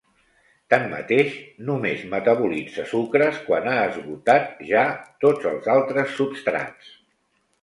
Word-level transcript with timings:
Tanmateix 0.73 1.35
només 1.67 2.05
metabolitza 2.13 2.85
sucres 2.93 3.37
quan 3.51 3.69
ha 3.73 3.77
esgotat 3.91 4.65
ja 4.71 4.87
tots 5.27 5.51
els 5.53 5.71
altres 5.77 6.19
substrats. 6.23 6.91